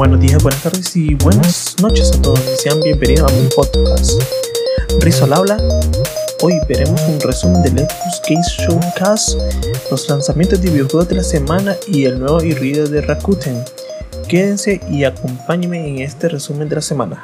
[0.00, 4.12] Buenos días, buenas tardes y buenas noches a todos sean bienvenidos a mi podcast.
[5.00, 5.58] Rizzo al habla.
[6.40, 9.36] Hoy veremos un resumen del Xbox Case Showcase,
[9.90, 13.62] los lanzamientos de videojuegos de la semana y el nuevo e-reader de Rakuten.
[14.26, 17.22] Quédense y acompáñenme en este resumen de la semana.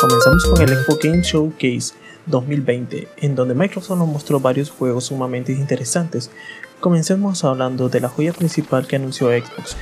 [0.00, 1.94] Comenzamos con el Xbox Game Showcase
[2.26, 6.30] 2020, en donde Microsoft nos mostró varios juegos sumamente interesantes.
[6.78, 9.76] Comencemos hablando de la joya principal que anunció Xbox.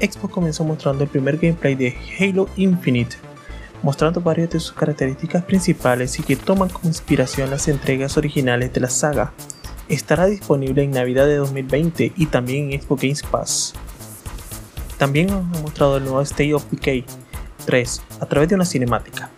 [0.00, 3.16] Xbox comenzó mostrando el primer gameplay de Halo Infinite,
[3.82, 8.80] mostrando varias de sus características principales y que toman como inspiración las entregas originales de
[8.80, 9.32] la saga.
[9.88, 13.74] Estará disponible en Navidad de 2020 y también en Xbox Game Pass.
[14.98, 17.04] También nos ha mostrado el nuevo State of Decay
[17.66, 19.30] 3 a través de una cinemática.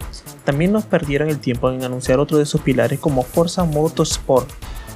[0.45, 4.49] También nos perdieron el tiempo en anunciar otro de sus pilares como Forza Motorsport,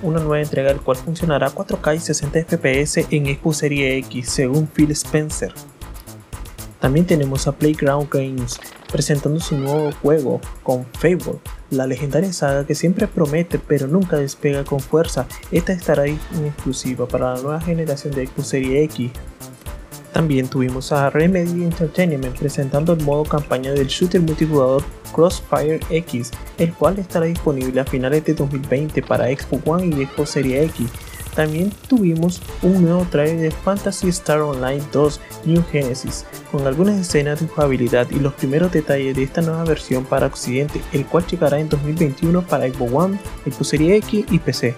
[0.02, 4.28] una nueva entrega del cual funcionará a 4K y 60 FPS en Xbox Series X,
[4.28, 5.52] según Phil Spencer.
[6.80, 8.58] También tenemos a Playground Games
[8.90, 11.38] presentando su nuevo juego con Fable,
[11.70, 15.26] la legendaria saga que siempre promete pero nunca despega con fuerza.
[15.50, 19.12] Esta estará en exclusiva para la nueva generación de Xbox Series X.
[20.12, 26.72] También tuvimos a Remedy Entertainment presentando el modo campaña del shooter multijugador Crossfire X, el
[26.72, 30.88] cual estará disponible a finales de 2020 para Xbox One y Xbox Series X.
[31.34, 37.40] También tuvimos un nuevo trailer de Fantasy Star Online 2 New Genesis, con algunas escenas
[37.40, 41.58] de jugabilidad y los primeros detalles de esta nueva versión para Occidente, el cual llegará
[41.58, 44.74] en 2021 para Xbox One, Xbox Series X y PC.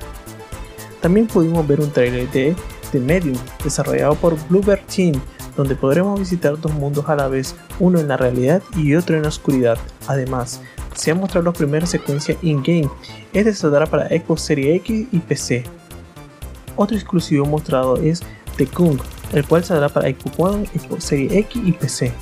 [1.01, 2.55] También pudimos ver un trailer de
[2.93, 5.21] The Medium, desarrollado por Bluebird Team,
[5.57, 9.23] donde podremos visitar dos mundos a la vez, uno en la realidad y otro en
[9.23, 9.79] la oscuridad.
[10.07, 10.61] Además,
[10.95, 12.89] se han mostrado las primeras secuencias in-game,
[13.33, 15.65] este saldrá para Xbox Series X y PC.
[16.77, 18.23] Otro exclusivo mostrado es
[18.57, 18.99] The Kung,
[19.33, 22.13] el cual saldrá para Xbox One, Xbox Series X y PC.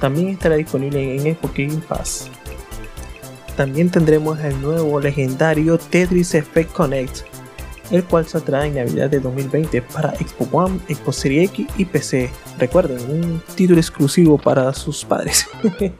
[0.00, 2.30] También estará disponible en Xbox Game Pass.
[3.56, 7.20] También tendremos el nuevo legendario Tetris Effect Connect,
[7.90, 12.30] el cual saldrá en Navidad de 2020 para Xbox One, Xbox Series X y PC.
[12.58, 15.46] Recuerden, un título exclusivo para sus padres.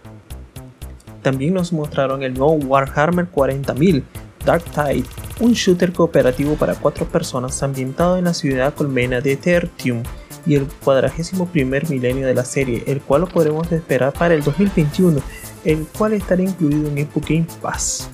[1.22, 4.02] También nos mostraron el nuevo Warhammer 40.000
[4.44, 5.04] Dark Tide,
[5.41, 10.04] un shooter cooperativo para cuatro personas ambientado en la ciudad colmena de Tertium
[10.47, 14.44] y el cuadragésimo primer milenio de la serie, el cual lo podremos esperar para el
[14.44, 15.20] 2021,
[15.64, 18.08] el cual estará incluido en Xbox Game Pass.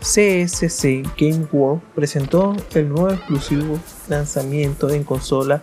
[0.00, 3.78] CSC Game World presentó el nuevo exclusivo
[4.08, 5.62] lanzamiento en consola,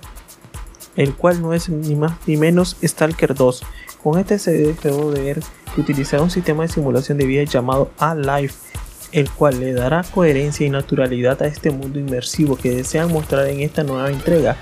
[0.95, 3.63] el cual no es ni más ni menos Stalker 2.
[4.03, 5.43] Con este se dejó de ver
[5.73, 8.55] que utilizará un sistema de simulación de vida llamado A-Life,
[9.11, 13.61] el cual le dará coherencia y naturalidad a este mundo inmersivo que desean mostrar en
[13.61, 14.55] esta nueva entrega.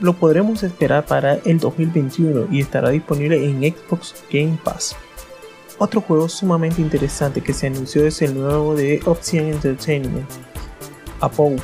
[0.00, 4.96] Lo podremos esperar para el 2021 y estará disponible en Xbox Game Pass.
[5.78, 10.28] Otro juego sumamente interesante que se anunció es el nuevo de Obsidian Entertainment,
[11.20, 11.60] About,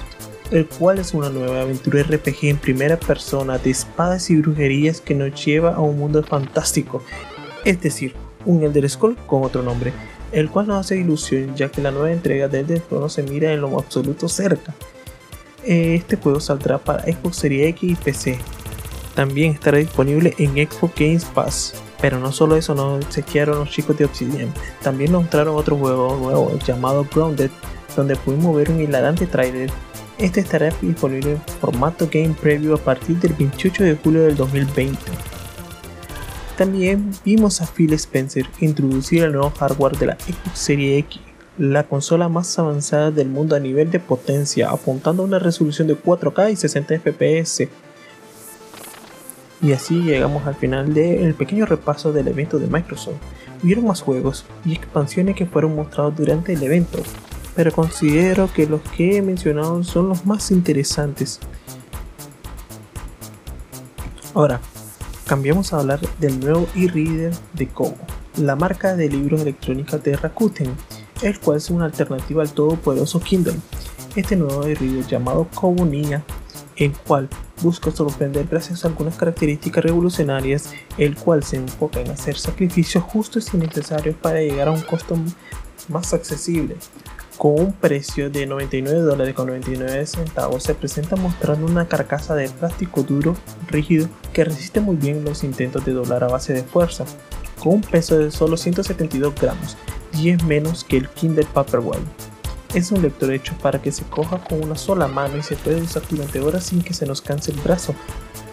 [0.51, 5.15] el cual es una nueva aventura RPG en primera persona de espadas y brujerías que
[5.15, 7.03] nos lleva a un mundo fantástico,
[7.65, 9.93] es decir, un Elder Scroll con otro nombre,
[10.33, 13.53] el cual nos hace ilusión ya que la nueva entrega de Elder Scrolls se mira
[13.53, 14.75] en lo absoluto cerca.
[15.65, 18.39] Este juego saldrá para Xbox Series X y PC.
[19.15, 21.75] También estará disponible en Xbox Game Pass.
[22.01, 24.53] Pero no solo eso nos chequearon los chicos de Obsidian,
[24.83, 27.51] también mostraron otro juego nuevo llamado Grounded,
[27.97, 29.71] donde pudimos ver un hilarante trailer.
[30.19, 34.99] Este estará disponible en formato Game Preview a partir del 28 de julio del 2020.
[36.57, 41.21] También vimos a Phil Spencer introducir el nuevo hardware de la Xbox Series X,
[41.57, 45.97] la consola más avanzada del mundo a nivel de potencia, apuntando a una resolución de
[45.97, 47.69] 4K y 60 FPS
[49.63, 53.17] y así llegamos al final del pequeño repaso del evento de Microsoft.
[53.63, 56.99] Hubieron más juegos y expansiones que fueron mostrados durante el evento,
[57.55, 61.41] pero considero que los que he mencionado son los más interesantes.
[64.33, 64.61] Ahora,
[65.27, 67.97] cambiamos a hablar del nuevo e-reader de Kobo,
[68.37, 70.73] la marca de libros electrónicos de Rakuten,
[71.21, 73.57] el cual es una alternativa al todopoderoso Kindle.
[74.17, 76.23] Este nuevo e-reader llamado Kobo Ninja,
[76.77, 77.29] el cual
[77.63, 83.53] busca sorprender gracias a algunas características revolucionarias, el cual se enfoca en hacer sacrificios justos
[83.55, 85.17] y necesarios para llegar a un costo
[85.89, 86.77] más accesible.
[87.39, 92.51] Con un precio de 99 dólares con 99 centavos se presenta mostrando una carcasa de
[92.51, 93.35] plástico duro,
[93.69, 97.07] rígido, que resiste muy bien los intentos de doblar a base de fuerza,
[97.59, 99.77] con un peso de solo 172 gramos,
[100.13, 102.30] 10 menos que el Kindle Paperwhite
[102.75, 105.83] es un lector hecho para que se coja con una sola mano y se puede
[105.83, 107.95] usar durante horas sin que se nos canse el brazo.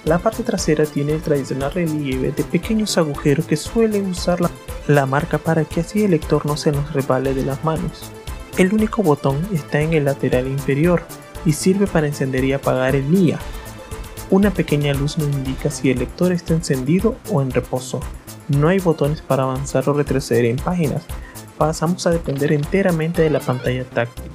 [0.06, 4.40] La parte trasera tiene el tradicional relieve de pequeños agujeros que suele usar
[4.88, 8.12] la, marca para que así el lector no se nos resbale de las manos.
[8.58, 11.04] El único botón está en el lateral inferior
[11.46, 13.38] y sirve para encender y apagar el NIA.
[14.30, 18.00] Una pequeña luz nos indica si el lector está encendido o en reposo.
[18.48, 21.04] No hay botones para avanzar o retroceder en páginas.
[21.58, 24.32] Pasamos a depender enteramente de la pantalla táctil.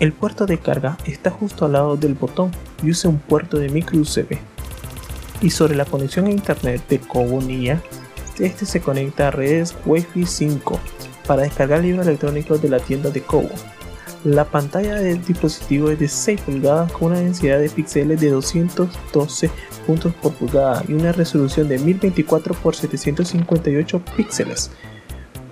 [0.00, 2.50] El puerto de carga está justo al lado del botón
[2.82, 4.38] y usa un puerto de micro USB.
[5.40, 7.80] Y sobre la conexión a internet de Kobo NIA,
[8.40, 10.80] este se conecta a redes Wi-Fi 5
[11.26, 13.50] para descargar libros electrónicos de la tienda de Kobo.
[14.24, 19.50] La pantalla del dispositivo es de 6 pulgadas con una densidad de píxeles de 212
[19.86, 24.70] puntos por pulgada y una resolución de 1024 x 758 píxeles.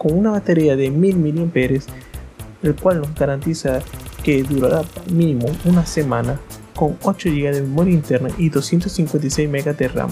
[0.02, 1.80] Con una batería de 1000 mAh,
[2.64, 3.80] el cual nos garantiza
[4.24, 4.82] que durará
[5.12, 6.40] mínimo una semana
[6.74, 10.10] con 8 GB de memoria interna y 256 MB de RAM.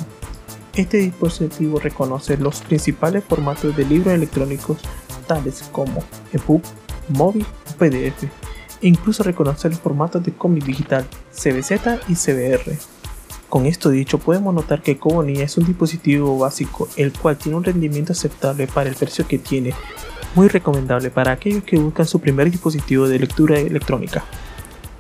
[0.76, 4.78] Este dispositivo reconoce los principales formatos de libros electrónicos
[5.26, 6.62] tales como EPUB,
[7.08, 8.28] móvil o PDF
[8.82, 12.76] incluso reconocer los formatos de cómic digital CBZ y CBR.
[13.50, 17.64] Con esto dicho, podemos notar que Kobonia es un dispositivo básico el cual tiene un
[17.64, 19.74] rendimiento aceptable para el precio que tiene,
[20.36, 24.24] muy recomendable para aquellos que buscan su primer dispositivo de lectura electrónica.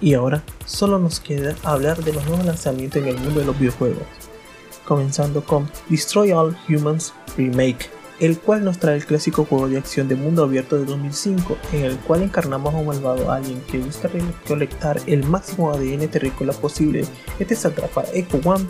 [0.00, 3.56] Y ahora, solo nos queda hablar de los nuevos lanzamientos en el mundo de los
[3.56, 4.02] videojuegos,
[4.84, 10.06] comenzando con Destroy All Humans Remake el cual nos trae el clásico juego de acción
[10.06, 14.08] de mundo abierto de 2005, en el cual encarnamos a un malvado alien que busca
[14.08, 17.06] recolectar el máximo ADN terrícola posible.
[17.38, 18.66] Este saldrá para Echo One,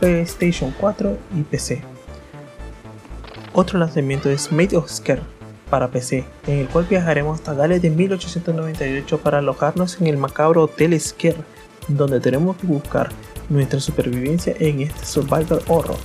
[0.00, 1.82] PlayStation 4 y PC.
[3.52, 5.22] Otro lanzamiento es Made of Scare
[5.70, 10.64] para PC, en el cual viajaremos hasta Gales de 1898 para alojarnos en el macabro
[10.64, 11.36] Hotel Scare,
[11.86, 13.10] donde tenemos que buscar
[13.48, 15.96] nuestra supervivencia en este survival horror.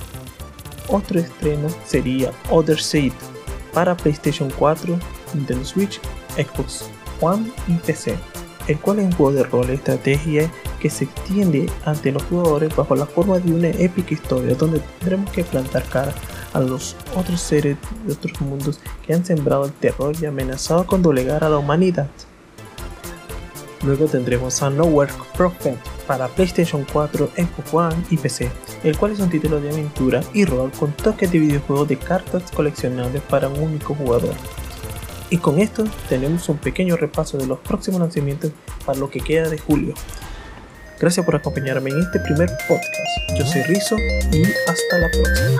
[0.88, 3.12] Otro estreno sería Other Side
[3.72, 4.98] para PlayStation 4,
[5.34, 6.00] Nintendo Switch,
[6.36, 6.84] Xbox
[7.20, 8.16] One y PC,
[8.68, 10.50] el cual es un juego de rol estrategia
[10.80, 15.30] que se extiende ante los jugadores bajo la forma de una épica historia donde tendremos
[15.30, 16.14] que plantar cara
[16.52, 21.02] a los otros seres de otros mundos que han sembrado el terror y amenazado con
[21.02, 22.08] doblegar a la humanidad.
[23.86, 25.78] Luego tendremos a Nowhere Prophet
[26.08, 28.50] para PlayStation 4, Xbox One y PC,
[28.82, 32.50] el cual es un título de aventura y rol con toques de videojuego de cartas
[32.50, 34.34] coleccionables para un único jugador.
[35.30, 38.50] Y con esto tenemos un pequeño repaso de los próximos lanzamientos
[38.84, 39.94] para lo que queda de julio.
[40.98, 43.38] Gracias por acompañarme en este primer podcast.
[43.38, 43.96] Yo soy Rizo
[44.32, 45.58] y hasta la próxima.